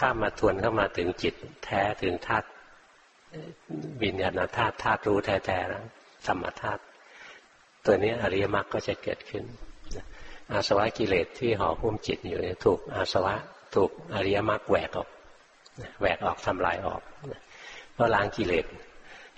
[0.00, 2.48] ข้ามมาทวนเข้ามาถึงจิตแท้ถึงธาตุ
[4.02, 5.84] วิญญาณธาตุธาตุรู้แท้ๆแล้ว
[6.26, 6.82] ธรรมธาตุ
[7.84, 9.44] ตัวนี้อริยมรรคก็จะเกิดขึ้น
[10.52, 13.34] อาสวะกิเลสที่ห่อหุ้มจิตอยู่ถูกอาสวะ
[13.74, 15.08] ถูกอริยมรรคแหวกออก
[16.00, 17.02] แหวกออกทำลายออก
[17.96, 18.66] ก็ล้างกิเลส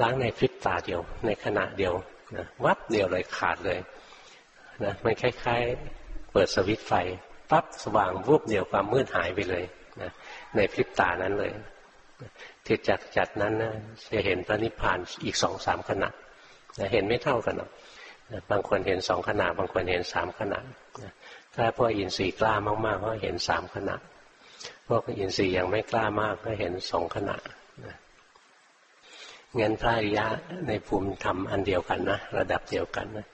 [0.00, 1.94] ล้างในพริบตาเดียว ในขณะเดียว
[2.36, 3.78] นะวับเดียวเลยขาดเลย
[4.84, 5.62] นะมันคล้าย
[5.98, 6.92] ๆ เปิดสวิตไฟ
[7.50, 9.64] ปั๊บสว่างวูบเดียวความมืดหายไปเลย
[10.02, 10.10] นะ
[10.56, 11.52] ในพริบตานั้นเลย
[12.66, 13.72] ทิดจากจัดนั้นนะ
[14.12, 16.08] จะเห็นพระนิพพานอีกสองสามขณะ
[16.78, 17.70] นะเห็นไม่เท่ากันหรอก
[18.32, 20.60] นะบางคนเห็นสองขณะ บางคนเห็นสามขณะ
[21.02, 21.12] นะ
[21.54, 22.54] ถ้าพวกอินทรีย์กล้า
[22.86, 23.96] มากๆก็เห็นสามขณะ
[24.88, 27.36] พวกอินทรีย์ยังไม่กล้ามากก็เห็นสองขณะ
[27.84, 27.94] นะ
[29.58, 30.26] งั้นพระอริยะ
[30.68, 33.26] ในภูมิธรรมอันเดียวกันนะระดับเดียวกันนะ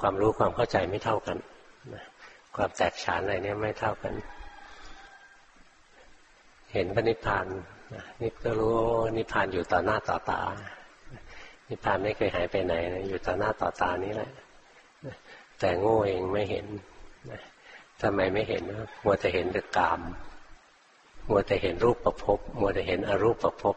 [0.00, 1.38] ความรู้ความเข้าใจไม่เท่ากัน
[1.94, 2.02] นะ
[2.56, 4.12] ความแตกฉานอะไรเนี่ยไม่เท่ากัน
[6.76, 7.46] เห็นพระนิพพาน
[8.20, 8.76] นี่ก็รู้
[9.16, 10.42] นิพพานอยู่ต่อหน้าต่อตา
[11.68, 14.30] นิพพานไม่เคยหายไปไหนนะอยู่ต่อหน้าต่อตานี้แหละ
[15.58, 16.66] แต่โง่เองไม่เห็น
[18.00, 18.62] ทำไมไม่เห็น
[19.04, 20.00] มัวแต่เห็นแต่กาม
[21.28, 23.76] มัวแต่เห็นรูปประพบมัวแต่เห็นอรูปประพบ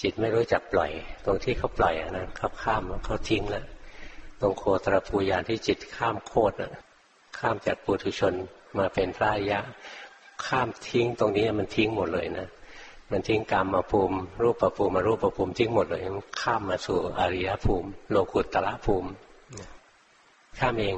[0.00, 0.90] จิตไม่รู้จักปล่อย
[1.24, 3.66] ตรงที่เขาปล่อยนะเขาข้ามเขาทิ้งแล้ว
[4.40, 6.54] ตรงโคตรภูยานที่จิตข้ามโคตร
[7.38, 8.34] ข้ามจากปุถุชน
[8.78, 9.60] มาเป็นพระยะ
[10.46, 12.48] ข้ามทิ้งตรงนี้มันทิ้งหมดเลยนะ
[13.10, 19.08] มันทิ้งกรรมมาภูมิ รูปประภูมิมารูปประภูมิทิ้งหมดเลยมันข้ามมาสู่อริยภูมิ โลกุตตะภูมิ
[20.58, 20.96] ข้ามเอง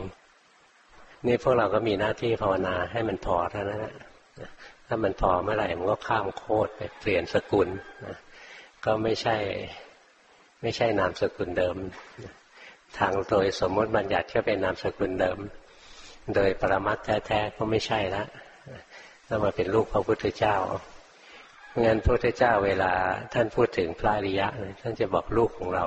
[1.27, 3.95] นี่พวกเราก็มีหน้าที่ภาวนาให้มันพอเท่านั้นแหละ
[4.87, 7.69] ถ้ามันพอเมื่อไหร่มันก็ข้ามโคตรไปเปลี่ยนสกุล
[8.07, 8.17] นะ
[8.85, 9.37] ก็ไม่ใช่
[10.63, 11.77] ไม่ใช่นามสกุลเดิม
[12.99, 15.39] ทางโดยสมมติบัญญัติก็เป็นนามสกุลเดิม
[16.35, 18.25] โดยปรมัตแท้ๆก็ไม่ใช่ละ
[19.33, 20.57] ต้องมาเป็นลูกพระพุทธเจ้า
[21.85, 22.93] งั้นพระพุทธเจ้าเวลา
[23.35, 24.47] ท่านพูดถึงพระอริยะ
[24.81, 25.85] ท่านจะบอกลูกของเรา